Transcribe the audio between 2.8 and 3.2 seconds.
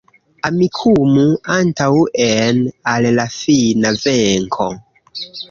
al